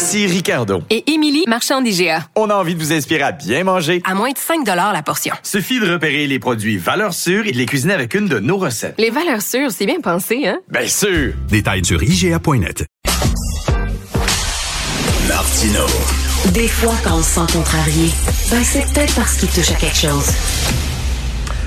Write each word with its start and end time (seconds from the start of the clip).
Ici 0.00 0.26
Ricardo. 0.26 0.82
Et 0.88 1.12
Émilie, 1.12 1.44
marchand 1.46 1.82
d'IGA. 1.82 2.24
On 2.34 2.48
a 2.48 2.54
envie 2.54 2.74
de 2.74 2.80
vous 2.80 2.90
inspirer 2.90 3.20
à 3.20 3.32
bien 3.32 3.64
manger. 3.64 4.00
À 4.06 4.14
moins 4.14 4.30
de 4.30 4.38
5 4.38 4.66
la 4.66 5.02
portion. 5.02 5.34
Suffit 5.42 5.78
de 5.78 5.92
repérer 5.92 6.26
les 6.26 6.38
produits 6.38 6.78
valeurs 6.78 7.12
sûres 7.12 7.46
et 7.46 7.52
de 7.52 7.58
les 7.58 7.66
cuisiner 7.66 7.92
avec 7.92 8.14
une 8.14 8.26
de 8.26 8.38
nos 8.38 8.56
recettes. 8.56 8.94
Les 8.96 9.10
valeurs 9.10 9.42
sûres, 9.42 9.70
c'est 9.70 9.84
bien 9.84 10.00
pensé, 10.00 10.46
hein? 10.46 10.58
Bien 10.70 10.86
sûr! 10.86 11.34
Détails 11.50 11.84
sur 11.84 12.02
IGA.net. 12.02 12.86
Martino. 15.28 15.84
Des 16.54 16.68
fois, 16.68 16.94
quand 17.04 17.18
on 17.18 17.22
se 17.22 17.34
sent 17.34 17.52
contrarié, 17.52 18.08
ben 18.50 18.64
c'est 18.64 18.90
peut-être 18.94 19.14
parce 19.14 19.34
qu'il 19.36 19.50
touche 19.50 19.70
à 19.70 19.74
quelque 19.74 19.98
chose. 19.98 20.30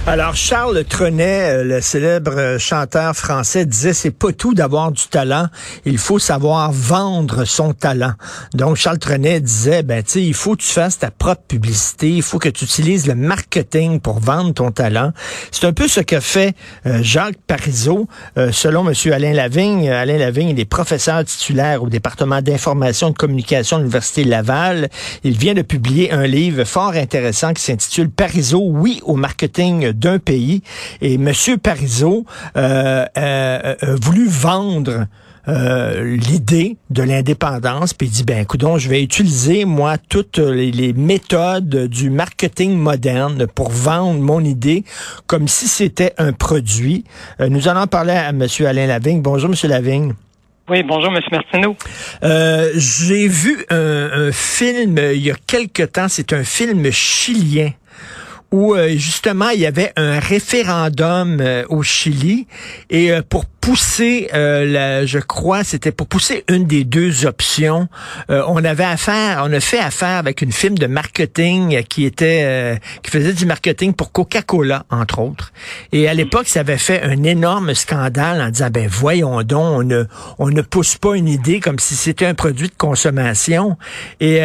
Alors, 0.06 0.36
Charles 0.36 0.84
Trenet, 0.84 1.50
euh, 1.50 1.64
le 1.64 1.80
célèbre 1.80 2.34
euh, 2.38 2.60
chanteur 2.60 3.16
français, 3.16 3.66
disait 3.66 3.94
c'est 3.94 4.12
pas 4.12 4.34
tout 4.34 4.54
d'avoir 4.54 4.92
du 4.92 5.08
talent, 5.08 5.48
il 5.86 5.98
faut 5.98 6.20
savoir 6.20 6.74
vendre 6.74 7.46
son 7.46 7.72
talent. 7.72 8.12
Donc, 8.54 8.76
Charles 8.76 9.00
Trenet 9.00 9.40
disait, 9.40 9.82
ben, 9.82 10.04
tu 10.04 10.12
sais, 10.12 10.22
il 10.22 10.34
faut 10.34 10.58
que 10.58 10.62
tu 10.62 10.68
fasses 10.74 11.00
ta 11.00 11.10
propre 11.10 11.44
publicité, 11.48 12.10
il 12.10 12.22
faut 12.22 12.38
que 12.38 12.50
tu 12.50 12.66
utilises 12.66 13.08
le 13.08 13.16
marketing 13.16 14.02
pour 14.02 14.20
vendre 14.20 14.54
ton 14.54 14.72
talent. 14.72 15.14
C'est 15.52 15.66
un 15.66 15.72
peu 15.72 15.88
ce 15.88 16.02
que 16.02 16.20
fait 16.20 16.54
euh, 16.86 17.00
Jacques 17.02 17.40
Parizeau, 17.48 18.10
selon 18.52 18.86
M. 18.86 18.94
Alain 19.14 19.32
Lavigne. 19.32 19.90
Alain 19.90 20.18
Lavigne, 20.18 20.50
il 20.50 20.60
est 20.60 20.66
professeur 20.66 21.24
titulaire 21.24 21.82
au 21.82 21.88
département 21.88 22.42
d'information 22.42 23.08
et 23.08 23.12
de 23.14 23.18
communication 23.18 23.78
de 23.78 23.84
l'Université 23.84 24.26
Laval. 24.26 24.90
Il 25.24 25.38
vient 25.38 25.54
de 25.54 25.62
publier 25.62 26.12
un 26.12 26.28
livre 26.28 26.66
fort 26.66 26.94
intéressant 26.94 27.54
qui 27.54 27.64
s'intitule 27.64 28.10
Parizeau, 28.10 28.64
oui 28.66 29.00
au 29.04 29.16
marketing 29.16 29.93
d'un 29.94 30.20
pays. 30.20 30.62
Et 31.02 31.16
M. 31.16 31.32
Parizeau 31.62 32.26
euh, 32.56 33.06
euh, 33.18 33.76
a 33.82 33.96
voulu 34.02 34.28
vendre 34.28 35.06
euh, 35.50 36.16
l'idée 36.16 36.78
de 36.90 37.04
l'indépendance, 37.04 37.94
puis 37.94 38.08
il 38.08 38.12
dit, 38.12 38.24
ben 38.24 38.40
écoute, 38.40 38.64
je 38.78 38.90
vais 38.90 39.04
utiliser, 39.04 39.66
moi, 39.66 39.98
toutes 39.98 40.38
les, 40.38 40.94
méthodes 40.94 41.88
du 41.88 42.10
marketing 42.10 42.78
moderne 42.78 43.48
pour 43.48 43.70
vendre 43.70 44.20
mon 44.20 44.42
idée 44.42 44.84
comme 45.28 45.48
si 45.48 45.68
c'était 45.68 46.14
un 46.18 46.32
produit. 46.32 47.04
nous 47.40 47.68
allons 47.68 47.88
parler 47.88 48.14
à 48.14 48.30
M. 48.30 48.46
Alain 48.66 48.88
Lavigne. 48.88 49.22
Bonjour, 49.22 49.50
M. 49.50 49.70
Lavigne. 49.70 50.14
Oui, 50.70 50.82
bonjour, 50.82 51.14
M. 51.14 51.22
Martineau. 51.30 51.76
J'ai 52.76 53.28
vu 53.28 53.66
un, 53.70 54.28
un, 54.28 54.32
film 54.32 54.98
il 54.98 55.22
y 55.22 55.32
a 55.32 55.36
quelque 55.46 55.84
temps, 55.84 56.08
c'est 56.08 56.32
un 56.32 56.46
film 56.46 56.90
chilien 56.90 57.72
où 58.54 58.76
euh, 58.76 58.90
justement 58.96 59.50
il 59.50 59.62
y 59.62 59.66
avait 59.66 59.92
un 59.96 60.20
référendum 60.20 61.40
euh, 61.42 61.66
au 61.70 61.82
Chili. 61.82 62.46
Et 62.92 63.12
euh, 63.12 63.24
pour 63.28 63.46
pousser, 63.64 64.28
la, 64.34 65.06
je 65.06 65.20
crois, 65.20 65.64
c'était 65.64 65.94
pour 65.94 66.08
pousser 66.08 66.44
une 66.50 66.66
des 66.66 66.84
deux 66.84 67.26
options. 67.26 67.88
on 68.28 68.64
avait 68.64 68.84
affaire, 68.84 69.42
on 69.46 69.54
a 69.54 69.60
fait 69.62 69.80
affaire 69.80 70.18
avec 70.18 70.42
une 70.42 70.52
firme 70.52 70.78
de 70.78 70.86
marketing 70.86 71.82
qui 71.84 72.04
était, 72.04 72.78
qui 73.04 73.12
faisait 73.12 73.32
du 73.32 73.46
marketing 73.46 73.94
pour 73.94 74.12
Coca-Cola 74.12 74.86
entre 74.90 75.20
autres. 75.20 75.54
Et 75.94 76.10
à 76.10 76.14
l'époque, 76.14 76.50
ça 76.50 76.60
avait 76.60 76.78
fait 76.78 77.04
un 77.04 77.24
énorme 77.24 77.74
scandale 77.74 78.42
en 78.42 78.50
disant 78.50 78.70
ben 78.70 78.88
voyons 78.90 79.42
donc, 79.44 79.80
on 79.80 79.84
ne, 79.84 80.04
on 80.40 80.50
ne 80.50 80.62
pousse 80.62 80.98
pas 80.98 81.16
une 81.16 81.30
idée 81.30 81.62
comme 81.62 81.80
si 81.80 81.96
c'était 81.96 82.26
un 82.26 82.34
produit 82.34 82.68
de 82.68 82.76
consommation. 82.78 83.78
Et 84.20 84.42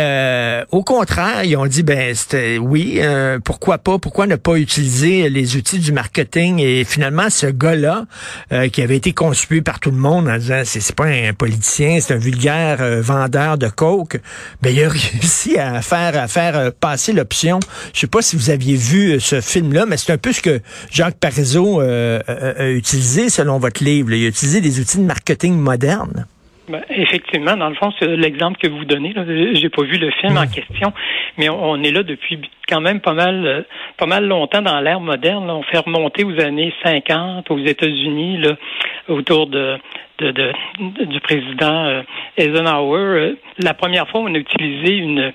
au 0.70 0.84
contraire, 0.84 1.42
ils 1.42 1.56
ont 1.56 1.66
dit 1.66 1.82
ben 1.82 2.14
c'était 2.14 2.58
oui, 2.58 3.00
pourquoi 3.44 3.78
pas 3.78 3.98
pourquoi 3.98 4.28
ne 4.28 4.36
pas 4.36 4.56
utiliser 4.56 5.28
les 5.28 5.56
outils 5.56 5.80
du 5.80 5.90
marketing? 5.90 6.60
Et 6.60 6.84
finalement, 6.84 7.30
ce 7.30 7.46
gars-là, 7.46 8.04
euh, 8.52 8.68
qui 8.68 8.82
avait 8.82 8.96
été 8.96 9.07
conspué 9.12 9.60
par 9.62 9.80
tout 9.80 9.90
le 9.90 9.96
monde 9.96 10.28
en 10.28 10.36
disant 10.38 10.62
c'est 10.64 10.94
pas 10.94 11.06
un 11.06 11.32
politicien, 11.32 11.98
c'est 12.00 12.14
un 12.14 12.18
vulgaire 12.18 12.78
euh, 12.80 13.00
vendeur 13.00 13.58
de 13.58 13.68
coke, 13.68 14.20
ben 14.62 14.74
il 14.74 14.82
a 14.82 14.88
réussi 14.88 15.58
à 15.58 15.82
faire 15.82 16.16
à 16.16 16.28
faire 16.28 16.56
euh, 16.56 16.70
passer 16.78 17.12
l'option. 17.12 17.60
Je 17.92 18.00
sais 18.00 18.06
pas 18.06 18.22
si 18.22 18.36
vous 18.36 18.50
aviez 18.50 18.76
vu 18.76 19.20
ce 19.20 19.40
film-là, 19.40 19.86
mais 19.86 19.96
c'est 19.96 20.12
un 20.12 20.18
peu 20.18 20.32
ce 20.32 20.40
que 20.40 20.60
Jacques 20.90 21.18
Parizeau 21.18 21.80
a 21.80 22.68
utilisé 22.68 23.30
selon 23.30 23.58
votre 23.58 23.82
livre. 23.82 24.12
Il 24.12 24.24
a 24.24 24.28
utilisé 24.28 24.60
des 24.60 24.80
outils 24.80 24.98
de 24.98 25.04
marketing 25.04 25.56
modernes. 25.56 26.26
Ben, 26.68 26.82
effectivement, 26.90 27.56
dans 27.56 27.70
le 27.70 27.74
fond, 27.74 27.92
c'est 27.98 28.06
l'exemple 28.16 28.58
que 28.58 28.68
vous 28.68 28.84
donnez. 28.84 29.14
J'ai 29.54 29.70
pas 29.70 29.82
vu 29.82 29.96
le 29.96 30.10
film 30.10 30.36
en 30.36 30.46
question, 30.46 30.92
mais 31.38 31.48
on, 31.48 31.82
est 31.82 31.90
là 31.90 32.02
depuis 32.02 32.38
quand 32.68 32.82
même 32.82 33.00
pas 33.00 33.14
mal, 33.14 33.46
euh, 33.46 33.62
pas 33.96 34.04
mal 34.06 34.26
longtemps 34.26 34.60
dans 34.60 34.78
l'ère 34.80 35.00
moderne. 35.00 35.50
On 35.50 35.62
fait 35.62 35.78
remonter 35.78 36.24
aux 36.24 36.38
années 36.40 36.72
50 36.84 37.50
aux 37.50 37.58
États-Unis, 37.58 38.38
là, 38.38 38.56
autour 39.08 39.46
de, 39.46 39.78
de, 40.18 40.30
de, 40.30 40.52
du 41.06 41.20
président 41.20 41.86
euh, 41.86 42.02
Eisenhower. 42.36 43.00
Euh, 43.00 43.38
la 43.58 43.72
première 43.72 44.06
fois, 44.08 44.20
on 44.20 44.34
a 44.34 44.38
utilisé 44.38 44.96
une 44.96 45.32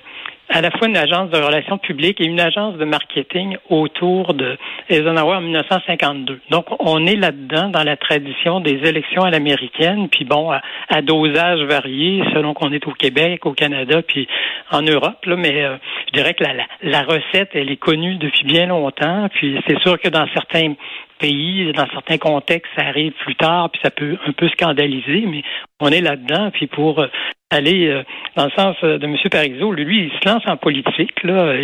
à 0.48 0.60
la 0.60 0.70
fois 0.70 0.88
une 0.88 0.96
agence 0.96 1.30
de 1.30 1.38
relations 1.38 1.78
publiques 1.78 2.20
et 2.20 2.24
une 2.24 2.40
agence 2.40 2.76
de 2.76 2.84
marketing 2.84 3.56
autour 3.70 4.34
de 4.34 4.56
Eisenhower 4.88 5.36
en 5.36 5.40
1952. 5.40 6.40
Donc, 6.50 6.66
on 6.80 7.06
est 7.06 7.16
là-dedans 7.16 7.68
dans 7.70 7.82
la 7.82 7.96
tradition 7.96 8.60
des 8.60 8.80
élections 8.84 9.22
à 9.22 9.30
l'américaine, 9.30 10.08
puis 10.08 10.24
bon, 10.24 10.50
à, 10.50 11.02
dosage 11.02 11.60
varié 11.62 12.22
selon 12.32 12.54
qu'on 12.54 12.72
est 12.72 12.86
au 12.86 12.92
Québec, 12.92 13.46
au 13.46 13.52
Canada, 13.52 14.02
puis 14.02 14.28
en 14.70 14.82
Europe. 14.82 15.24
Là, 15.26 15.36
mais 15.36 15.62
euh, 15.62 15.76
je 16.08 16.12
dirais 16.18 16.34
que 16.34 16.44
la, 16.44 16.52
la 16.82 17.02
recette, 17.02 17.50
elle 17.54 17.70
est 17.70 17.76
connue 17.76 18.16
depuis 18.16 18.44
bien 18.44 18.66
longtemps. 18.66 19.28
Puis 19.34 19.60
c'est 19.66 19.78
sûr 19.80 19.98
que 19.98 20.08
dans 20.08 20.26
certains 20.34 20.74
pays, 21.18 21.72
dans 21.72 21.86
certains 21.90 22.18
contextes, 22.18 22.70
ça 22.76 22.86
arrive 22.86 23.12
plus 23.24 23.36
tard, 23.36 23.70
puis 23.70 23.80
ça 23.82 23.90
peut 23.90 24.16
un 24.26 24.32
peu 24.32 24.48
scandaliser, 24.48 25.24
mais 25.26 25.42
on 25.80 25.88
est 25.88 26.00
là-dedans. 26.00 26.50
Puis 26.52 26.66
pour 26.66 27.00
euh, 27.00 27.08
aller 27.54 27.88
euh, 27.88 28.02
dans 28.36 28.46
le 28.46 28.50
sens 28.50 28.76
euh, 28.82 28.98
de 28.98 29.06
M. 29.06 29.16
Parizeau, 29.30 29.72
lui, 29.72 30.10
il 30.12 30.20
se 30.20 30.28
lance 30.28 30.42
en 30.46 30.56
politique. 30.56 31.22
Là, 31.22 31.54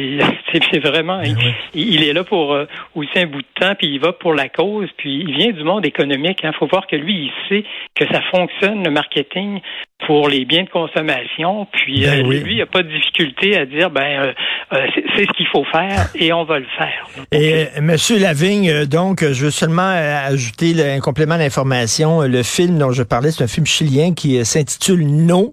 c'est 0.52 0.78
vraiment, 0.78 1.20
ben 1.20 1.36
il, 1.74 2.02
est 2.04 2.12
là 2.12 2.24
pour 2.24 2.56
aussi 2.94 3.18
un 3.18 3.26
bout 3.26 3.42
de 3.42 3.60
temps, 3.60 3.74
puis 3.78 3.88
il 3.88 4.00
va 4.00 4.12
pour 4.12 4.34
la 4.34 4.48
cause, 4.48 4.88
puis 4.96 5.24
il 5.26 5.36
vient 5.36 5.52
du 5.52 5.64
monde 5.64 5.86
économique. 5.86 6.40
Il 6.42 6.46
hein. 6.46 6.52
faut 6.58 6.66
voir 6.66 6.86
que 6.86 6.96
lui, 6.96 7.30
il 7.30 7.32
sait 7.48 7.64
que 7.94 8.06
ça 8.12 8.20
fonctionne 8.30 8.84
le 8.84 8.90
marketing 8.90 9.60
pour 10.06 10.28
les 10.28 10.44
biens 10.44 10.64
de 10.64 10.70
consommation. 10.70 11.66
Puis 11.72 12.02
ben 12.02 12.26
lui, 12.26 12.54
il 12.54 12.58
n'a 12.58 12.66
pas 12.66 12.82
de 12.82 12.88
difficulté 12.88 13.56
à 13.56 13.66
dire, 13.66 13.90
ben, 13.90 14.32
c'est 14.70 15.26
ce 15.26 15.32
qu'il 15.36 15.46
faut 15.48 15.64
faire 15.64 16.08
et 16.14 16.32
on 16.32 16.44
va 16.44 16.58
le 16.58 16.66
faire. 16.78 17.06
et 17.32 17.80
Monsieur 17.80 18.18
Lavigne, 18.18 18.86
donc, 18.86 19.22
je 19.22 19.44
veux 19.44 19.50
seulement 19.50 19.82
euh, 19.82 20.26
ajouter 20.26 20.74
un 20.82 21.00
complément 21.00 21.36
d'information. 21.38 22.22
Le 22.22 22.42
film 22.42 22.78
dont 22.78 22.92
je 22.92 23.02
parlais, 23.02 23.30
c'est 23.30 23.44
un 23.44 23.48
film 23.48 23.66
chilien 23.66 24.14
qui 24.14 24.38
euh, 24.38 24.44
s'intitule 24.44 25.06
No. 25.06 25.52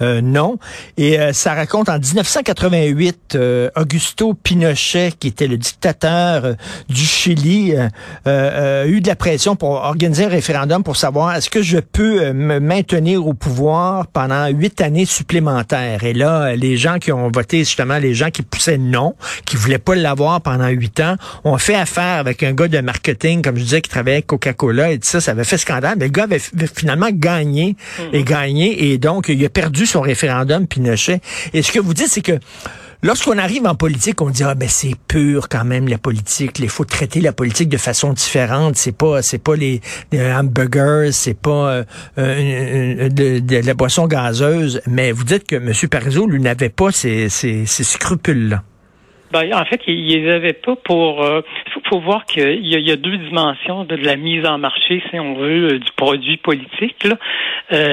Euh, 0.00 0.20
non. 0.20 0.58
Et 0.96 1.18
euh, 1.18 1.32
ça 1.32 1.54
raconte 1.54 1.88
en 1.88 1.98
1988, 1.98 3.34
euh, 3.34 3.70
Augusto 3.76 4.34
Pinochet, 4.34 5.12
qui 5.18 5.28
était 5.28 5.46
le 5.46 5.56
dictateur 5.56 6.54
du 6.88 7.04
Chili, 7.04 7.74
a 8.26 8.86
eu 8.86 9.00
de 9.00 9.08
la 9.08 9.16
pression 9.16 9.56
pour 9.56 9.70
organiser 9.70 10.24
un 10.24 10.28
référendum 10.28 10.82
pour 10.82 10.96
savoir 10.96 11.34
est-ce 11.34 11.50
que 11.50 11.62
je 11.62 11.78
peux 11.78 12.32
me 12.32 12.58
maintenir 12.58 13.26
au 13.26 13.34
pouvoir 13.34 14.06
pendant 14.06 14.46
huit 14.48 14.80
années 14.80 15.04
supplémentaires. 15.04 16.04
Et 16.04 16.12
là, 16.12 16.54
les 16.56 16.76
gens 16.76 16.98
qui 16.98 17.12
ont 17.12 17.30
voté, 17.30 17.58
justement, 17.58 17.98
les 17.98 18.14
gens 18.14 18.30
qui 18.30 18.42
poussaient 18.42 18.78
non, 18.78 19.14
qui 19.44 19.56
voulaient 19.56 19.78
pas 19.78 19.94
l'avoir 19.94 20.40
pendant 20.40 20.68
huit 20.68 21.00
ans, 21.00 21.16
ont 21.44 21.58
fait 21.58 21.74
affaire 21.74 22.18
avec 22.18 22.42
un 22.42 22.52
gars 22.52 22.68
de 22.68 22.80
marketing, 22.80 23.42
comme 23.42 23.56
je 23.56 23.62
disais, 23.62 23.80
qui 23.80 23.90
travaillait 23.90 24.16
avec 24.16 24.26
Coca-Cola 24.26 24.92
et 24.92 24.98
tout 24.98 25.08
ça. 25.08 25.20
Ça 25.20 25.32
avait 25.32 25.44
fait 25.44 25.58
scandale. 25.58 25.96
Mais 25.98 26.06
le 26.06 26.10
gars 26.10 26.24
avait, 26.24 26.40
finalement 26.74 27.08
gagné 27.10 27.76
et 28.12 28.20
mm-hmm. 28.20 28.24
gagné. 28.24 28.92
Et 28.92 28.98
donc, 28.98 29.28
il 29.28 29.44
a 29.44 29.48
perdu 29.48 29.81
son 29.86 30.00
référendum 30.00 30.66
Pinochet. 30.66 31.20
Et 31.52 31.62
ce 31.62 31.72
que 31.72 31.80
vous 31.80 31.94
dites, 31.94 32.08
c'est 32.08 32.22
que 32.22 32.38
Lorsqu'on 33.04 33.36
arrive 33.36 33.66
en 33.66 33.74
politique, 33.74 34.20
on 34.22 34.30
dit 34.30 34.44
ah 34.44 34.54
ben 34.54 34.68
c'est 34.68 34.94
pur 35.08 35.48
quand 35.48 35.64
même 35.64 35.88
la 35.88 35.98
politique. 35.98 36.60
Il 36.60 36.68
faut 36.68 36.84
traiter 36.84 37.20
la 37.20 37.32
politique 37.32 37.68
de 37.68 37.76
façon 37.76 38.12
différente. 38.12 38.76
C'est 38.76 38.96
pas 38.96 39.22
c'est 39.22 39.42
pas 39.42 39.56
les, 39.56 39.80
hamburgers, 40.12 41.10
c'est 41.10 41.34
pas 41.34 41.72
euh, 41.72 41.84
euh, 42.18 43.08
de, 43.08 43.66
la 43.66 43.74
boisson 43.74 44.06
gazeuse. 44.06 44.80
Mais 44.86 45.10
vous 45.10 45.24
dites 45.24 45.48
que 45.48 45.56
M. 45.56 45.72
Parizeau 45.90 46.28
lui 46.28 46.40
n'avait 46.40 46.68
pas 46.68 46.92
ces, 46.92 47.28
scrupules 47.28 48.50
là. 48.50 48.62
Ben, 49.32 49.52
en 49.52 49.64
fait, 49.64 49.80
il 49.88 50.06
les 50.06 50.30
avait 50.30 50.52
pas 50.52 50.76
pour. 50.84 51.24
Euh, 51.24 51.40
faut 51.92 52.00
voir 52.00 52.24
qu'il 52.24 52.66
y, 52.66 52.90
a 52.90 52.96
deux 52.96 53.18
dimensions 53.18 53.84
de 53.84 53.96
la 53.96 54.16
mise 54.16 54.46
en 54.46 54.56
marché, 54.56 55.02
si 55.10 55.20
on 55.20 55.34
veut, 55.34 55.78
du 55.78 55.90
produit 55.94 56.38
politique. 56.38 57.04
Là. 57.04 57.18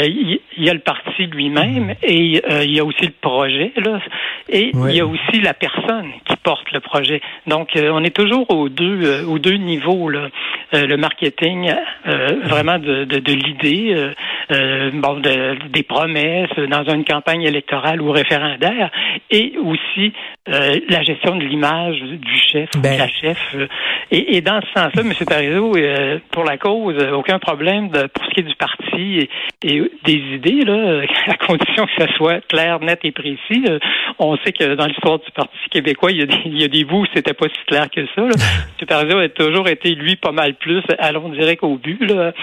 il 0.05 0.39
y 0.57 0.69
a 0.69 0.73
le 0.73 0.79
parti 0.79 1.25
lui-même 1.25 1.95
et 2.01 2.39
il 2.63 2.71
y 2.71 2.79
a 2.79 2.85
aussi 2.85 3.05
le 3.05 3.13
projet. 3.19 3.73
Là, 3.75 3.99
et 4.47 4.71
il 4.73 4.95
y 4.95 5.01
a 5.01 5.05
aussi 5.05 5.41
la 5.41 5.53
personne 5.53 6.11
qui 6.25 6.37
porte 6.37 6.71
le 6.71 6.79
projet. 6.79 7.19
Donc, 7.45 7.71
on 7.75 8.01
est 8.05 8.15
toujours 8.15 8.49
aux 8.51 8.69
deux, 8.69 9.25
aux 9.25 9.37
deux 9.37 9.57
niveaux. 9.57 10.09
Là. 10.09 10.29
le 10.71 10.95
marketing, 10.95 11.69
vraiment 12.45 12.79
de, 12.79 13.03
de, 13.03 13.19
de 13.19 13.33
l'idée, 13.33 14.11
bon, 14.93 15.21
des 15.69 15.83
promesses 15.83 16.55
dans 16.69 16.85
une 16.85 17.03
campagne 17.03 17.43
électorale 17.43 18.01
ou 18.01 18.11
référendaire, 18.11 18.91
et 19.29 19.55
aussi 19.57 20.13
la 20.47 21.03
gestion 21.03 21.35
de 21.35 21.43
l'image 21.43 21.99
du 22.01 22.39
chef 22.47 22.69
ou 22.75 22.77
de 22.77 22.83
ben. 22.83 22.97
la 22.97 23.09
chef. 23.09 23.55
Et, 24.11 24.37
et, 24.37 24.41
dans 24.41 24.59
ce 24.61 24.67
sens-là, 24.79 25.01
M. 25.01 25.13
Parizeau, 25.25 25.73
pour 26.31 26.43
la 26.43 26.57
cause, 26.57 26.95
aucun 27.13 27.39
problème 27.39 27.89
de, 27.89 28.07
pour 28.07 28.25
ce 28.25 28.29
qui 28.31 28.39
est 28.39 28.43
du 28.43 28.55
parti 28.55 29.29
et, 29.63 29.91
des 30.05 30.13
idées, 30.35 30.61
là, 30.65 31.01
à 31.27 31.35
condition 31.45 31.85
que 31.85 32.05
ça 32.05 32.11
soit 32.15 32.41
clair, 32.47 32.79
net 32.79 32.99
et 33.03 33.11
précis. 33.11 33.65
on 34.17 34.37
sait 34.37 34.51
que 34.51 34.75
dans 34.75 34.85
l'histoire 34.85 35.19
du 35.19 35.31
Parti 35.31 35.57
québécois, 35.69 36.11
il 36.11 36.19
y 36.19 36.21
a 36.23 36.25
des, 36.25 36.41
il 36.45 36.59
y 36.59 36.63
a 36.63 36.67
des 36.67 36.83
bouts 36.83 37.01
où 37.01 37.07
c'était 37.13 37.33
pas 37.33 37.47
si 37.47 37.65
clair 37.67 37.89
que 37.89 38.05
ça. 38.15 38.21
Là. 38.21 38.29
M. 38.79 38.87
Parizeau 38.87 39.19
a 39.19 39.29
toujours 39.29 39.67
été, 39.67 39.93
lui, 39.95 40.15
pas 40.15 40.31
mal 40.31 40.55
plus, 40.55 40.83
allons 40.97 41.29
direct 41.29 41.63
au 41.63 41.77
but. 41.77 42.01
Là. 42.09 42.33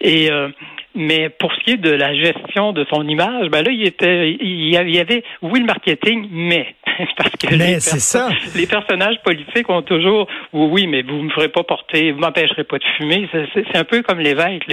Et 0.00 0.30
euh, 0.30 0.48
mais 0.94 1.28
pour 1.30 1.52
ce 1.52 1.60
qui 1.64 1.70
est 1.72 1.76
de 1.76 1.90
la 1.90 2.14
gestion 2.14 2.72
de 2.72 2.84
son 2.90 3.06
image, 3.06 3.48
ben 3.48 3.62
là, 3.62 3.70
il 3.70 3.86
était, 3.86 4.36
il 4.40 4.68
y 4.68 4.76
avait, 4.76 5.22
oui, 5.42 5.60
le 5.60 5.66
marketing, 5.66 6.28
mais 6.30 6.74
parce 7.16 7.30
que 7.30 7.54
les, 7.54 7.80
ça. 7.80 8.28
les 8.54 8.66
personnages 8.66 9.16
politiques 9.24 9.68
ont 9.68 9.82
toujours, 9.82 10.26
oui, 10.52 10.86
mais 10.86 11.02
vous 11.02 11.22
me 11.22 11.30
ferez 11.30 11.48
pas 11.48 11.62
porter, 11.62 12.12
vous 12.12 12.20
m'empêcherez 12.20 12.64
pas 12.64 12.78
de 12.78 12.84
fumer. 12.96 13.28
C'est 13.54 13.76
un 13.76 13.84
peu 13.84 14.02
comme 14.02 14.20
l'évêque. 14.20 14.64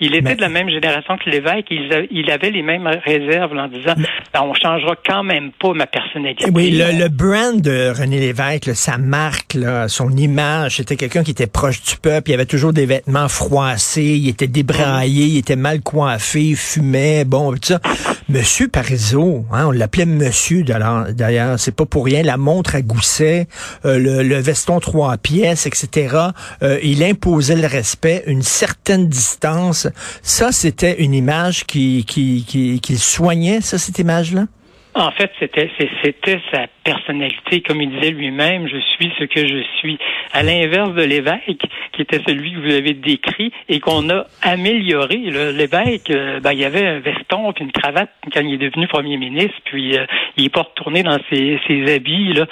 Il 0.00 0.14
était 0.14 0.34
de 0.34 0.40
la 0.40 0.48
même 0.48 0.70
génération 0.70 1.16
que 1.18 1.28
l'évêque. 1.30 1.66
Il, 1.70 2.30
avait 2.30 2.50
les 2.50 2.62
mêmes 2.62 2.88
réserves 3.04 3.56
en 3.56 3.68
disant, 3.68 3.94
ben, 4.34 4.40
on 4.42 4.54
changera 4.54 4.94
quand 5.06 5.22
même 5.22 5.52
pas 5.52 5.72
ma 5.72 5.86
personnalité. 5.86 6.46
Oui, 6.52 6.70
le, 6.72 7.08
brand 7.08 7.60
de 7.60 7.92
René 7.98 8.18
Lévesque, 8.18 8.74
sa 8.74 8.98
marque, 8.98 9.54
là, 9.54 9.88
son 9.88 10.10
image, 10.10 10.76
c'était 10.76 10.96
quelqu'un 10.96 11.22
qui 11.22 11.30
était 11.30 11.46
proche 11.46 11.82
du 11.82 11.96
peuple. 11.96 12.30
Il 12.30 12.34
avait 12.34 12.46
toujours 12.46 12.72
des 12.72 12.86
vêtements 12.86 13.28
froissés, 13.28 14.18
il 14.20 14.28
était 14.28 14.48
débraillé, 14.48 15.26
il 15.26 15.38
était 15.38 15.56
mal 15.66 15.80
coiffé, 15.80 16.54
fumait, 16.54 17.24
bon, 17.24 17.50
tout 17.54 17.58
ça. 17.64 17.80
Monsieur 18.28 18.68
Parizeau, 18.68 19.44
hein, 19.50 19.66
on 19.66 19.70
l'appelait 19.72 20.06
Monsieur 20.06 20.62
d'ailleurs, 20.62 21.58
c'est 21.58 21.74
pas 21.74 21.86
pour 21.86 22.04
rien, 22.04 22.22
la 22.22 22.36
montre 22.36 22.76
à 22.76 22.82
gousset, 22.82 23.48
euh, 23.84 23.98
le, 24.22 24.38
veston 24.38 24.78
trois 24.78 25.16
pièces, 25.16 25.66
etc. 25.66 26.16
Euh, 26.62 26.78
il 26.84 27.02
imposait 27.02 27.56
le 27.56 27.66
respect, 27.66 28.22
une 28.28 28.42
certaine 28.42 29.08
distance. 29.08 29.88
Ça, 30.22 30.52
c'était 30.52 31.02
une 31.02 31.14
image 31.14 31.66
qui, 31.66 32.04
qui, 32.06 32.44
qui, 32.46 32.78
qui 32.78 32.96
soignait, 32.96 33.60
ça, 33.60 33.76
cette 33.76 33.98
image-là? 33.98 34.46
En 34.96 35.10
fait, 35.10 35.30
c'était 35.38 35.70
c'était 36.02 36.40
sa 36.50 36.68
personnalité, 36.82 37.60
comme 37.60 37.82
il 37.82 37.90
disait 37.90 38.12
lui-même, 38.12 38.66
je 38.66 38.78
suis 38.78 39.12
ce 39.18 39.24
que 39.24 39.46
je 39.46 39.62
suis. 39.78 39.98
À 40.32 40.42
l'inverse 40.42 40.94
de 40.94 41.02
l'évêque, 41.02 41.60
qui 41.92 42.00
était 42.00 42.20
celui 42.26 42.52
que 42.52 42.60
vous 42.60 42.72
avez 42.72 42.94
décrit 42.94 43.52
et 43.68 43.78
qu'on 43.78 44.08
a 44.08 44.24
amélioré. 44.40 45.18
L'évêque, 45.52 46.10
euh, 46.10 46.40
ben, 46.40 46.52
il 46.52 46.60
y 46.60 46.64
avait 46.64 46.86
un 46.86 47.00
veston 47.00 47.52
puis 47.52 47.64
une 47.64 47.72
cravate 47.72 48.10
quand 48.32 48.40
il 48.40 48.54
est 48.54 48.70
devenu 48.70 48.86
premier 48.88 49.18
ministre, 49.18 49.56
puis 49.64 49.98
euh, 49.98 50.06
il 50.38 50.46
est 50.46 50.54
pas 50.54 50.62
retourné 50.62 51.02
dans 51.02 51.18
ses, 51.28 51.60
ses 51.66 51.94
habits. 51.94 52.32
Là. 52.32 52.46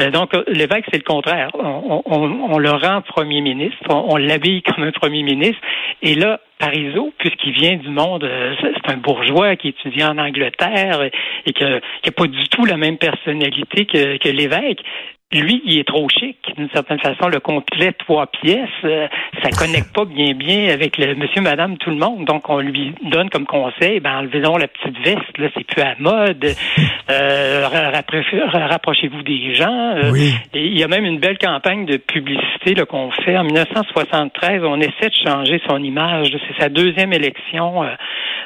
Euh, 0.00 0.10
donc 0.10 0.32
l'évêque, 0.48 0.86
c'est 0.90 0.98
le 0.98 1.04
contraire. 1.04 1.50
On, 1.52 2.02
on, 2.06 2.52
on, 2.52 2.58
le 2.58 2.70
rend 2.70 3.02
premier 3.02 3.42
ministre, 3.42 3.78
on, 3.90 4.14
on 4.14 4.16
l'habille 4.16 4.62
comme 4.62 4.84
un 4.84 4.92
premier 4.92 5.22
ministre, 5.22 5.60
et 6.00 6.14
là, 6.14 6.40
Parizeau, 6.60 7.12
puisqu'il 7.18 7.52
vient 7.52 7.76
du 7.76 7.88
monde, 7.88 8.22
euh, 8.22 8.54
c'est 8.60 8.92
un 8.92 8.98
bourgeois 8.98 9.56
qui 9.56 9.68
étudie 9.68 10.04
en 10.04 10.18
Angleterre 10.18 11.02
et, 11.46 11.52
qui 11.52 11.64
n'a 11.64 11.80
pas 12.14 12.26
du 12.26 12.48
tout 12.48 12.66
la 12.66 12.76
même 12.76 12.98
personnalité 12.98 13.86
que, 13.86 14.18
que 14.18 14.28
l'évêque 14.28 14.84
lui, 15.32 15.62
il 15.64 15.78
est 15.78 15.86
trop 15.86 16.08
chic, 16.08 16.36
d'une 16.56 16.68
certaine 16.70 16.98
façon, 16.98 17.28
le 17.28 17.38
complet 17.38 17.92
trois 17.92 18.26
pièces, 18.26 18.68
euh, 18.84 19.06
ça 19.42 19.50
connecte 19.58 19.94
pas 19.94 20.04
bien 20.04 20.34
bien 20.34 20.72
avec 20.72 20.98
le 20.98 21.14
monsieur, 21.14 21.40
madame, 21.40 21.78
tout 21.78 21.90
le 21.90 21.96
monde. 21.96 22.24
Donc, 22.24 22.48
on 22.48 22.58
lui 22.58 22.92
donne 23.02 23.30
comme 23.30 23.46
conseil, 23.46 24.00
ben, 24.00 24.18
enlevez 24.18 24.40
donc 24.40 24.58
la 24.58 24.68
petite 24.68 24.98
veste, 25.04 25.38
là, 25.38 25.48
c'est 25.56 25.64
plus 25.64 25.82
à 25.82 25.94
mode. 25.98 26.46
Euh, 27.10 27.66
rapprochez-vous 27.66 29.22
des 29.22 29.52
gens. 29.54 29.96
Euh, 29.96 30.12
et 30.54 30.64
il 30.64 30.78
y 30.78 30.84
a 30.84 30.88
même 30.88 31.04
une 31.04 31.18
belle 31.18 31.38
campagne 31.38 31.84
de 31.84 31.96
publicité 31.96 32.74
qu'on 32.88 33.10
fait. 33.10 33.36
En 33.36 33.42
1973, 33.42 34.62
on 34.64 34.80
essaie 34.80 35.08
de 35.08 35.28
changer 35.28 35.60
son 35.68 35.82
image. 35.82 36.28
C'est 36.30 36.62
sa 36.62 36.68
deuxième 36.68 37.12
élection 37.12 37.82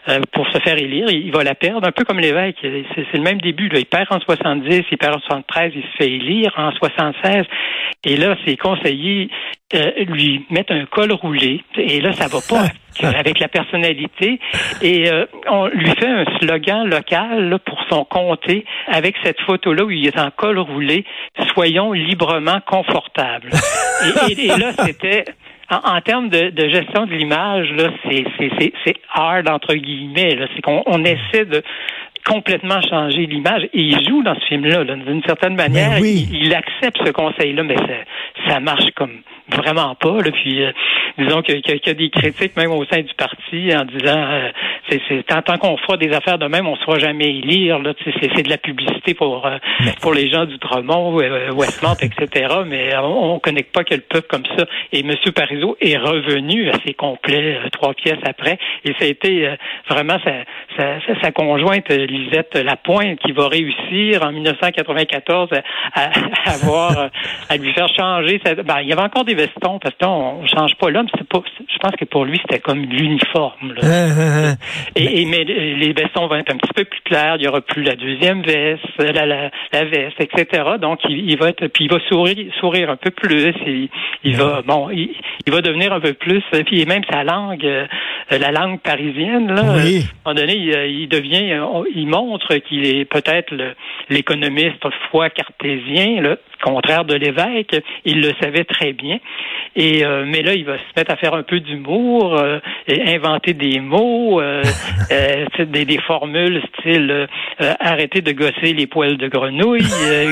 euh, 0.08 0.20
pour 0.32 0.46
se 0.48 0.58
faire 0.60 0.76
élire. 0.76 1.10
Il, 1.10 1.32
va 1.32 1.44
la 1.44 1.54
perdre, 1.54 1.86
un 1.86 1.92
peu 1.92 2.04
comme 2.04 2.20
l'évêque. 2.20 2.56
C'est 2.62 3.14
le 3.14 3.22
même 3.22 3.40
début. 3.40 3.68
Là. 3.68 3.78
Il 3.78 3.86
perd 3.86 4.06
en 4.10 4.20
70, 4.20 4.84
il 4.90 4.98
perd 4.98 5.16
en 5.16 5.20
73, 5.20 5.72
il 5.74 5.82
se 5.82 5.96
fait 5.96 6.10
élire 6.10 6.52
en 6.56 6.72
76. 6.74 7.44
Et 8.04 8.16
là, 8.16 8.36
ses 8.44 8.56
conseillers 8.56 9.30
euh, 9.74 9.90
lui 10.06 10.44
mettent 10.50 10.70
un 10.70 10.84
col 10.86 11.12
roulé. 11.12 11.62
Et 11.76 12.00
là, 12.00 12.12
ça 12.12 12.28
va 12.28 12.38
pas 12.48 12.66
avec 13.18 13.38
la 13.38 13.48
personnalité. 13.48 14.38
Et 14.82 15.10
euh, 15.10 15.26
on 15.48 15.66
lui 15.68 15.90
fait 15.90 16.06
un 16.06 16.24
slogan 16.38 16.88
local 16.88 17.48
là, 17.48 17.58
pour 17.58 17.78
son 17.88 18.04
comté 18.04 18.64
avec 18.86 19.16
cette 19.24 19.40
photo-là 19.40 19.84
où 19.84 19.90
il 19.90 20.06
est 20.06 20.18
en 20.18 20.30
col 20.30 20.58
roulé. 20.58 21.04
Soyons 21.54 21.92
librement 21.92 22.60
confortables. 22.66 23.50
et 24.36 24.48
là, 24.48 24.72
c'était 24.72 25.24
en, 25.70 26.00
termes 26.00 26.28
de, 26.28 26.52
gestion 26.68 27.06
de 27.06 27.12
l'image, 27.12 27.70
là, 27.72 27.90
c'est 28.04 28.96
hard 29.12 29.48
entre 29.48 29.74
guillemets. 29.74 30.38
C'est 30.54 30.62
qu'on 30.62 30.82
on 30.86 31.04
essaie 31.04 31.46
de 31.46 31.62
complètement 32.24 32.80
changer 32.82 33.26
l'image 33.26 33.64
et 33.72 33.80
il 33.80 34.08
joue 34.08 34.22
dans 34.22 34.34
ce 34.34 34.44
film-là. 34.46 34.84
D'une 34.84 35.22
certaine 35.24 35.54
manière, 35.54 35.98
il, 35.98 36.54
accepte 36.54 36.98
ce 37.04 37.10
conseil-là, 37.10 37.62
mais 37.62 37.76
ça, 37.76 38.48
ça 38.48 38.60
marche 38.60 38.90
comme 38.94 39.20
vraiment 39.48 39.94
pas. 39.94 40.22
Là. 40.22 40.30
Puis 40.30 40.62
euh, 40.62 40.72
disons 41.18 41.42
qu'il 41.42 41.60
y, 41.60 41.90
a 41.90 41.94
des 41.94 42.10
critiques 42.10 42.56
même 42.56 42.72
au 42.72 42.84
sein 42.86 43.02
du 43.02 43.14
parti 43.14 43.70
en 43.74 43.84
disant 43.84 44.16
euh, 44.16 44.50
c'est 44.90 45.26
tant, 45.26 45.58
qu'on 45.58 45.76
fera 45.76 45.96
des 45.96 46.12
affaires 46.12 46.38
de 46.38 46.46
même, 46.46 46.66
on 46.66 46.72
ne 46.72 46.78
sera 46.78 46.98
jamais 46.98 47.28
élire. 47.28 47.78
Là, 47.78 47.92
c'est, 48.04 48.42
de 48.42 48.50
la 48.50 48.58
publicité 48.58 49.14
pour 49.14 49.46
euh, 49.46 49.58
pour 50.00 50.12
les 50.12 50.28
gens 50.30 50.44
du 50.44 50.58
Dromont, 50.58 51.20
euh, 51.20 51.52
Westmont, 51.52 51.94
etc. 52.00 52.54
Mais 52.66 52.96
on, 52.96 53.34
ne 53.34 53.38
connecte 53.38 53.72
pas 53.72 53.84
que 53.84 53.94
le 53.94 54.00
peuple 54.00 54.26
comme 54.28 54.46
ça. 54.56 54.66
Et 54.92 55.00
M. 55.00 55.12
Parizeau 55.34 55.76
est 55.80 55.96
revenu 55.96 56.68
assez 56.70 56.94
complet 56.94 57.58
trois 57.72 57.94
pièces 57.94 58.18
après. 58.24 58.58
Et 58.84 58.92
ça 58.98 59.04
a 59.04 59.08
été 59.08 59.48
vraiment 59.88 60.18
sa, 60.24 60.32
sa, 60.76 61.20
sa, 61.20 61.32
conjointe 61.32 61.90
Lisette 62.18 62.54
Lapointe 62.56 63.18
qui 63.20 63.32
va 63.32 63.48
réussir 63.48 64.22
en 64.22 64.32
1994 64.32 65.50
à, 65.94 66.10
avoir 66.46 67.10
à 67.48 67.56
lui 67.56 67.72
faire 67.72 67.88
changer. 67.94 68.40
Sa, 68.44 68.54
ben, 68.54 68.80
il 68.82 68.88
y 68.88 68.92
avait 68.92 69.02
encore 69.02 69.24
des 69.24 69.34
vestons 69.34 69.78
parce 69.78 69.94
qu'on 70.00 70.42
ne 70.42 70.48
change 70.48 70.74
pas 70.76 70.90
l'homme. 70.90 71.06
Pas, 71.30 71.42
je 71.58 71.78
pense 71.78 71.96
que 71.96 72.04
pour 72.04 72.24
lui 72.24 72.40
c'était 72.42 72.60
comme 72.60 72.82
l'uniforme. 72.84 73.74
Et, 74.96 75.24
mais 75.26 75.44
les 75.44 75.92
vestons 75.92 76.26
vont 76.26 76.36
être 76.36 76.52
un 76.52 76.56
petit 76.56 76.72
peu 76.74 76.84
plus 76.84 77.00
clairs. 77.02 77.36
Il 77.38 77.44
y 77.44 77.48
aura 77.48 77.60
plus 77.60 77.82
la 77.82 77.96
deuxième 77.96 78.42
veste, 78.42 78.84
la, 78.98 79.26
la, 79.26 79.50
la 79.72 79.84
veste, 79.84 80.20
etc. 80.20 80.62
Donc 80.80 81.00
il, 81.08 81.30
il, 81.30 81.38
va 81.38 81.48
être, 81.48 81.66
puis 81.68 81.84
il 81.84 81.90
va 81.90 81.98
sourire, 82.08 82.36
sourire 82.60 82.90
un 82.90 82.96
peu 82.96 83.10
plus. 83.10 83.54
Il, 83.66 83.88
il 84.22 84.36
va, 84.36 84.62
bon, 84.62 84.90
il, 84.90 85.10
il, 85.46 85.52
va 85.52 85.60
devenir 85.60 85.92
un 85.92 86.00
peu 86.00 86.12
plus. 86.12 86.42
Puis 86.66 86.84
même 86.86 87.02
sa 87.10 87.24
langue, 87.24 87.64
euh, 87.64 87.86
la 88.30 88.52
langue 88.52 88.80
parisienne, 88.80 89.52
là, 89.52 89.62
à 89.62 89.76
un 89.76 90.00
moment 90.24 90.34
donné, 90.34 90.56
il, 90.56 91.08
devient, 91.08 91.60
montre 92.06 92.56
qu'il 92.56 92.86
est 92.86 93.04
peut-être 93.04 93.54
l'économiste 94.08 94.84
foi 95.10 95.30
cartésien, 95.30 96.20
le 96.20 96.38
contraire 96.62 97.04
de 97.04 97.14
l'évêque. 97.14 97.76
Il 98.04 98.20
le 98.20 98.32
savait 98.40 98.64
très 98.64 98.92
bien. 98.92 99.18
Et 99.76 100.04
euh, 100.04 100.24
mais 100.26 100.42
là, 100.42 100.54
il 100.54 100.64
va 100.64 100.78
se 100.78 100.84
mettre 100.96 101.12
à 101.12 101.16
faire 101.16 101.34
un 101.34 101.42
peu 101.42 101.60
d'humour, 101.60 102.38
euh, 102.38 102.58
et 102.86 103.14
inventer 103.14 103.54
des 103.54 103.80
mots, 103.80 104.40
euh, 104.40 104.62
des, 105.58 105.84
des, 105.84 105.98
formules 105.98 106.62
style 106.78 107.26
arrêtez 107.80 108.20
de 108.20 108.32
gosser 108.32 108.72
les 108.72 108.86
poils 108.86 109.16
de 109.16 109.28
grenouille, 109.28 109.86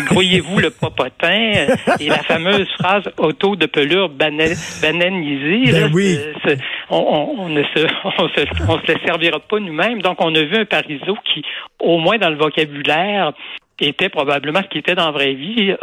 grouillez-vous 0.06 0.58
le 0.58 0.70
popotin, 0.70 1.66
et 2.00 2.08
la 2.08 2.18
fameuse 2.18 2.68
phrase 2.78 3.04
auto 3.18 3.56
de 3.56 3.66
pelure 3.66 4.08
bananisée. 4.08 5.72
Ben 5.72 5.90
oui. 5.92 6.18
on, 6.90 7.34
on, 7.38 7.48
ne 7.48 7.62
se, 7.62 7.78
on 8.04 8.28
se, 8.28 8.46
on 8.68 8.78
se 8.78 9.06
servira 9.06 9.40
pas 9.40 9.60
nous-mêmes. 9.60 10.02
Donc, 10.02 10.20
on 10.20 10.34
a 10.34 10.42
vu 10.42 10.56
un 10.56 10.64
Parizeau 10.64 11.16
qui, 11.32 11.42
au 11.80 11.98
moins 11.98 12.18
dans 12.18 12.30
le 12.30 12.36
vocabulaire, 12.36 13.32
était 13.88 14.08
probablement 14.08 14.60
ce 14.62 14.68
qui 14.68 14.78
était 14.78 14.94
dans 14.94 15.06
la 15.06 15.12
vraie 15.12 15.34
vie, 15.34 15.74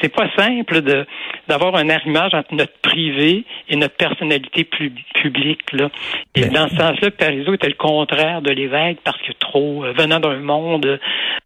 c'est 0.00 0.08
pas 0.14 0.28
simple 0.36 0.82
de 0.82 1.06
d'avoir 1.52 1.76
un 1.76 1.90
arrimage 1.90 2.32
entre 2.32 2.54
notre 2.54 2.72
privé 2.80 3.44
et 3.68 3.76
notre 3.76 3.94
personnalité 3.94 4.64
plus 4.64 4.90
publique. 5.20 5.70
Là. 5.72 5.90
Et 6.34 6.46
dans 6.46 6.66
ce 6.68 6.76
sens-là, 6.76 7.10
Parizeau 7.10 7.52
était 7.52 7.68
le 7.68 7.74
contraire 7.74 8.40
de 8.40 8.50
l'évêque 8.50 8.98
parce 9.04 9.18
que 9.18 9.32
trop 9.38 9.84
euh, 9.84 9.92
venant 9.92 10.18
d'un 10.18 10.38
monde, 10.38 10.98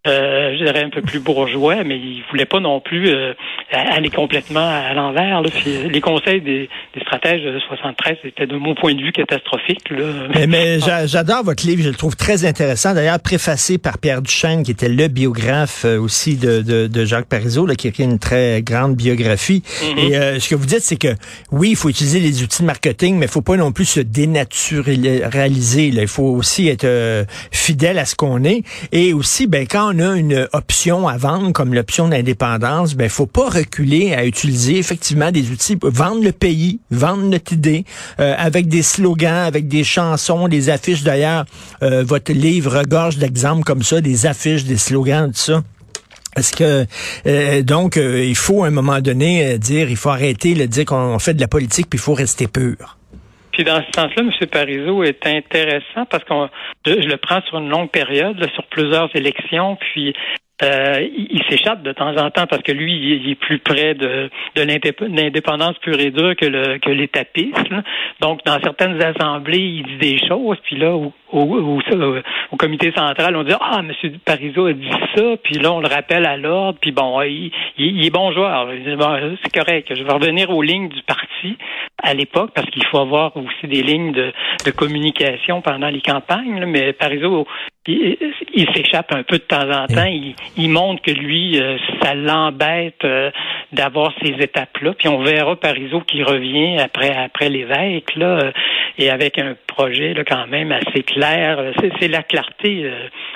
euh, 0.07 0.53
je 0.57 0.65
dirais 0.65 0.85
un 0.85 0.91
peu 0.91 1.03
plus 1.03 1.19
bourgeois, 1.19 1.83
mais 1.83 1.97
il 1.97 2.23
voulait 2.31 2.45
pas 2.45 2.61
non 2.61 2.79
plus 2.79 3.09
euh, 3.09 3.33
aller 3.73 4.11
complètement 4.11 4.61
à 4.61 4.95
l'envers. 4.95 5.43
Les 5.43 6.01
conseils 6.01 6.41
des, 6.41 6.69
des, 6.95 7.01
stratèges 7.01 7.43
de 7.43 7.59
73 7.59 8.19
étaient 8.23 8.47
de 8.47 8.57
mon 8.57 8.77
point 8.77 8.95
de 8.95 9.03
vue 9.03 9.13
catastrophiques. 9.13 9.91
Là. 9.91 10.05
Mais, 10.33 10.47
mais 10.47 10.79
j'adore 11.07 11.43
votre 11.43 11.67
livre, 11.67 11.83
je 11.83 11.89
le 11.89 11.97
trouve 11.97 12.15
très 12.15 12.45
intéressant. 12.45 12.95
D'ailleurs, 12.95 13.19
préfacé 13.19 13.79
par 13.79 13.99
Pierre 13.99 14.23
Duchesne, 14.23 14.63
qui 14.63 14.71
était 14.71 14.89
le 14.89 15.09
biographe 15.09 15.85
aussi 15.85 16.37
de, 16.37 16.63
de, 16.63 16.87
de 16.87 17.05
Jacques 17.05 17.29
Parizeau, 17.29 17.67
là, 17.67 17.75
qui 17.75 17.89
a 17.89 17.91
écrit 17.91 18.05
une 18.05 18.21
très 18.21 18.63
grande 18.63 18.95
biographie. 18.95 19.65
Mm-hmm. 19.97 20.09
Et 20.11 20.17
euh, 20.17 20.41
ce 20.41 20.49
que 20.49 20.55
vous 20.55 20.67
dites, 20.67 20.83
c'est 20.83 20.97
que 20.97 21.15
oui, 21.51 21.71
il 21.71 21.77
faut 21.77 21.89
utiliser 21.89 22.21
les 22.21 22.43
outils 22.43 22.63
de 22.63 22.67
marketing, 22.67 23.17
mais 23.17 23.27
il 23.27 23.33
faut 23.33 23.43
pas 23.43 23.57
non 23.57 23.73
plus 23.73 23.87
se 23.87 24.01
dénaturaliser. 24.01 25.91
Là. 25.91 26.03
Il 26.03 26.09
faut 26.09 26.29
aussi 26.29 26.69
être 26.69 26.85
euh, 26.85 27.25
fidèle 27.51 27.99
à 27.99 28.05
ce 28.05 28.15
qu'on 28.15 28.45
est. 28.45 28.63
Et 28.93 29.13
aussi, 29.13 29.47
ben, 29.47 29.67
quand 29.67 29.95
on 29.95 29.99
a 29.99 30.17
une 30.17 30.49
option 30.53 31.09
à 31.09 31.17
vendre, 31.17 31.53
comme 31.53 31.73
l'option 31.75 32.09
d'indépendance, 32.09 32.95
ben, 32.95 33.09
faut 33.09 33.27
pas 33.27 33.49
reculer 33.49 34.15
à 34.15 34.27
utiliser 34.27 34.79
effectivement 34.79 35.31
des 35.31 35.51
outils 35.51 35.79
vendre 35.83 36.23
le 36.23 36.33
pays, 36.33 36.81
vendre 36.91 37.25
notre 37.25 37.53
idée, 37.53 37.85
euh, 38.21 38.35
avec 38.37 38.69
des 38.69 38.83
slogans, 38.83 39.47
avec 39.47 39.69
des 39.69 39.85
chansons, 39.85 40.49
des 40.49 40.69
affiches. 40.71 41.03
D'ailleurs, 41.03 41.45
votre 41.81 42.33
livre 42.33 42.79
regorge 42.79 43.17
d'exemples 43.19 43.65
comme 43.65 43.83
ça, 43.83 44.01
des 44.01 44.27
affiches, 44.27 44.65
des 44.65 44.77
slogans, 44.77 45.31
tout 45.31 45.39
ça. 45.39 45.63
Est-ce 46.37 46.55
que 46.55 46.85
euh, 47.27 47.63
donc 47.63 47.97
euh, 47.97 48.23
il 48.23 48.37
faut 48.37 48.65
à 48.65 48.69
un 48.69 48.71
moment 48.71 49.01
donné 49.01 49.55
euh, 49.55 49.59
dire 49.59 49.89
il 49.89 49.97
faut 49.97 50.11
arrêter 50.11 50.55
de 50.55 50.67
dire 50.67 50.85
qu'on 50.85 51.19
fait 51.19 51.35
de 51.35 51.41
la 51.41 51.49
politique 51.49 51.89
puis 51.89 51.99
il 51.99 52.03
faut 52.03 52.15
rester 52.15 52.47
pur. 52.47 52.99
Puis 53.53 53.65
dans 53.65 53.83
ce 53.83 53.91
sens-là, 53.95 54.23
M. 54.23 54.47
Parizeau 54.49 55.03
est 55.03 55.27
intéressant 55.27 56.05
parce 56.11 56.25
qu'on 56.25 56.49
je, 56.85 56.93
le 56.93 57.17
prends 57.17 57.41
sur 57.49 57.57
une 57.57 57.71
longue 57.71 57.91
période, 57.91 58.37
sur 58.55 58.65
plusieurs 58.65 59.09
élections, 59.17 59.77
puis 59.77 60.13
euh, 60.63 61.07
il, 61.15 61.43
s'échappe 61.51 61.83
de 61.83 61.93
temps 61.93 62.17
en 62.17 62.31
temps 62.31 62.47
parce 62.47 62.63
que 62.63 62.73
lui, 62.73 62.95
il, 62.95 63.31
est 63.31 63.35
plus 63.35 63.59
près 63.59 63.95
de, 63.95 64.31
de 64.55 64.63
l'indépendance 64.63 65.77
pure 65.79 66.01
et 66.01 66.11
dure 66.11 66.35
que 66.35 66.47
le 66.47 66.79
que 66.79 66.89
l'étapisme. 66.89 67.83
Donc, 68.23 68.43
dans 68.47 68.59
certaines 68.63 69.01
assemblées, 69.03 69.59
il 69.59 69.83
dit 69.85 69.97
des 69.99 70.27
choses, 70.27 70.57
puis 70.65 70.77
là, 70.77 70.95
au, 70.97 71.13
au, 71.31 71.79
au, 72.53 72.57
comité 72.57 72.91
central, 72.97 73.37
on 73.37 73.43
dit 73.43 73.53
Ah, 73.61 73.81
M. 73.81 73.93
Parizeau 74.25 74.67
a 74.67 74.73
dit 74.73 74.91
ça, 75.15 75.37
puis 75.45 75.57
là, 75.57 75.73
on 75.73 75.81
le 75.81 75.89
rappelle 75.89 76.25
à 76.25 76.39
l'ordre, 76.39 76.79
puis 76.81 76.93
bon, 76.93 77.21
il, 77.21 77.53
il, 77.77 78.07
est 78.07 78.11
bon 78.11 78.33
joueur. 78.33 78.71
c'est 79.45 79.55
correct. 79.55 79.93
Je 79.95 80.03
vais 80.03 80.13
revenir 80.13 80.49
aux 80.49 80.63
lignes 80.63 80.89
du 80.89 81.03
parti 81.03 81.59
à 82.03 82.15
l'époque, 82.15 82.53
parce 82.55 82.71
qu'il 82.71 82.85
faut 82.87 82.99
avoir 82.99 83.37
aussi 83.37 83.67
des 83.67 83.83
lignes 83.83 84.13
de, 84.13 84.33
de 84.65 84.71
communication 84.71 85.61
pendant 85.61 85.89
les 85.89 86.01
campagnes, 86.01 86.65
mais 86.65 86.95
Parizeau 86.95 87.47
il, 87.89 88.67
s'échappe 88.75 89.13
un 89.13 89.23
peu 89.23 89.39
de 89.39 89.43
temps 89.43 89.71
en 89.71 89.87
temps. 89.87 90.07
Il, 90.07 90.35
il 90.57 90.71
montre 90.71 91.03
que 91.03 91.11
lui, 91.11 91.61
euh, 91.61 91.77
ça 92.03 92.15
l'embête 92.15 93.05
euh, 93.05 93.31
d'avoir 93.73 94.13
ces 94.23 94.31
étapes-là. 94.31 94.95
Puis 94.99 95.09
on 95.09 95.23
verra 95.23 95.57
Parizeau 95.57 96.01
qui 96.01 96.23
revient 96.23 96.79
après 96.79 97.15
après 97.15 97.49
l'évêque 97.49 98.15
là, 98.17 98.39
euh, 98.39 98.53
et 98.99 99.11
avec 99.11 99.39
un 99.39 99.57
projet 99.67 100.15
là 100.15 100.25
quand 100.25 100.47
même 100.47 100.73
assez 100.73 101.03
clair. 101.03 101.73
C'est 102.01 102.09
la 102.09 102.23
clarté 102.23 102.91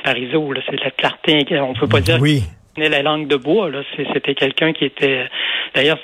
Parizeau. 0.05 0.53
C'est 0.69 0.83
la 0.83 0.91
clarté. 0.91 1.47
On 1.61 1.75
peut 1.75 1.89
pas 1.89 2.01
dire. 2.01 2.19
Oui. 2.21 2.43
La 2.77 3.03
langue 3.03 3.27
de 3.27 3.37
bois, 3.37 3.69
là, 3.69 3.83
c'était 3.97 4.35
quelqu'un 4.35 4.73
qui 4.73 4.85
était. 4.85 5.29
D'ailleurs, 5.75 5.99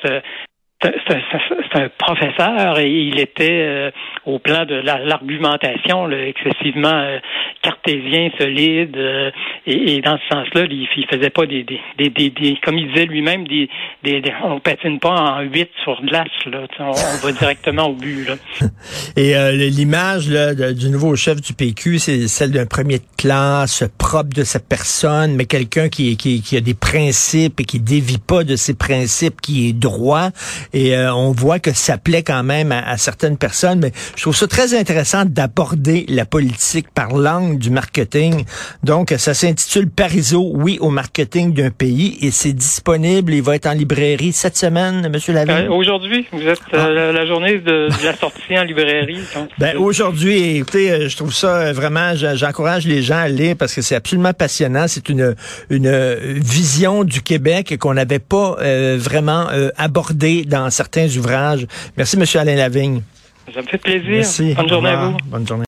c'est 0.82 1.80
un 1.80 1.88
professeur 1.98 2.78
et 2.78 2.90
il 2.90 3.18
était 3.18 3.62
euh, 3.62 3.90
au 4.26 4.38
plan 4.38 4.66
de 4.66 4.74
l'argumentation 4.74 6.10
excessivement 6.10 6.88
euh, 6.88 7.18
cartésien, 7.62 8.28
solide. 8.38 8.94
Euh, 8.96 9.30
et, 9.66 10.00
dans 10.02 10.18
ce 10.18 10.34
sens-là, 10.34 10.66
il, 10.70 11.06
faisait 11.10 11.30
pas 11.30 11.46
des, 11.46 11.64
des, 11.64 11.80
des, 11.98 12.30
des, 12.30 12.58
comme 12.62 12.76
il 12.76 12.88
disait 12.88 13.06
lui-même, 13.06 13.48
des, 13.48 13.68
des, 14.04 14.22
on 14.44 14.60
patine 14.60 15.00
pas 15.00 15.14
en 15.14 15.40
huit 15.40 15.70
sur 15.82 16.00
glace. 16.02 16.28
Là, 16.44 16.66
on, 16.78 16.92
va 16.92 17.32
directement 17.32 17.88
au 17.88 17.94
but. 17.94 18.28
Là. 18.28 18.34
Et 19.16 19.34
l'image 19.70 20.28
du 20.28 20.90
nouveau 20.90 21.16
chef 21.16 21.40
du 21.40 21.54
PQ, 21.54 21.98
c'est 21.98 22.28
celle 22.28 22.52
d'un 22.52 22.66
premier 22.66 22.98
de 22.98 23.04
classe, 23.16 23.82
propre 23.98 24.34
de 24.34 24.44
sa 24.44 24.60
personne, 24.60 25.34
mais 25.36 25.46
quelqu'un 25.46 25.88
qui, 25.88 26.16
qui, 26.16 26.42
qui 26.42 26.56
a 26.56 26.60
des 26.60 26.74
principes 26.74 27.60
et 27.60 27.64
qui 27.64 27.80
dévie 27.80 28.18
pas 28.18 28.44
de 28.44 28.56
ses 28.56 28.76
principes, 28.76 29.40
qui 29.40 29.70
est 29.70 29.72
droit. 29.72 30.30
Et 30.72 30.96
euh, 30.96 31.12
on 31.14 31.32
voit 31.32 31.58
que 31.58 31.72
ça 31.72 31.98
plaît 31.98 32.22
quand 32.22 32.42
même 32.42 32.72
à, 32.72 32.96
certaines 32.96 33.36
personnes. 33.36 33.80
Mais 33.80 33.92
je 34.16 34.22
trouve 34.22 34.36
ça 34.36 34.46
très 34.46 34.74
intéressant 34.74 35.24
d'aborder 35.24 36.06
la 36.08 36.24
politique 36.24 36.88
par 36.94 37.14
l'angle 37.14 37.58
du 37.58 37.70
marketing. 37.70 38.44
Donc, 38.82 39.14
ça 39.16 39.34
s'intitule 39.34 39.88
Parizeau, 39.88 40.50
oui 40.54 40.78
au 40.80 40.90
marketing 40.90 41.52
d'un 41.52 41.70
pays. 41.70 42.18
Et 42.20 42.30
c'est 42.30 42.52
disponible. 42.52 43.34
Il 43.34 43.42
va 43.42 43.56
être 43.56 43.66
en 43.66 43.72
librairie 43.72 44.32
cette 44.32 44.56
semaine, 44.56 45.08
Monsieur 45.12 45.32
Lavigne. 45.32 45.66
Euh, 45.68 45.70
aujourd'hui, 45.70 46.26
vous 46.32 46.46
êtes 46.46 46.60
euh, 46.74 47.10
ah. 47.10 47.12
la 47.12 47.26
journée 47.26 47.58
de, 47.58 47.88
la 48.04 48.16
sortie 48.16 48.58
en 48.58 48.64
librairie. 48.64 49.20
ben, 49.58 49.76
aujourd'hui, 49.76 50.58
écoutez, 50.58 51.08
je 51.08 51.16
trouve 51.16 51.32
ça 51.32 51.72
vraiment, 51.72 52.14
j'encourage 52.14 52.86
les 52.86 53.02
gens 53.02 53.18
à 53.18 53.28
lire 53.28 53.56
parce 53.58 53.74
que 53.74 53.82
c'est 53.82 53.94
absolument 53.94 54.32
passionnant. 54.32 54.86
C'est 54.88 55.08
une, 55.08 55.34
une 55.70 56.38
vision 56.38 57.04
du 57.04 57.22
Québec 57.22 57.76
qu'on 57.78 57.94
n'avait 57.94 58.18
pas 58.18 58.56
vraiment 58.96 59.46
abordée 59.76 60.44
dans 60.60 60.70
certains 60.70 61.08
ouvrages. 61.16 61.66
Merci, 61.96 62.16
M. 62.16 62.24
Alain 62.40 62.56
Lavigne. 62.56 63.02
Ça 63.54 63.62
me 63.62 63.66
fait 63.66 63.78
plaisir. 63.78 64.10
Merci. 64.10 64.54
Bonne 64.54 64.68
journée 64.68 64.90
à 64.90 64.96
vous. 64.96 65.16
Bonne 65.26 65.46
journée. 65.46 65.64